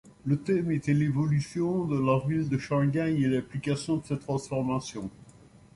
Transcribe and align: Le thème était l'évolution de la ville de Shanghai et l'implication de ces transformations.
Le 0.25 0.35
thème 0.35 0.71
était 0.71 0.95
l'évolution 0.95 1.85
de 1.85 1.95
la 1.99 2.17
ville 2.27 2.49
de 2.49 2.57
Shanghai 2.57 3.17
et 3.21 3.27
l'implication 3.27 3.97
de 3.97 4.03
ces 4.07 4.17
transformations. 4.17 5.11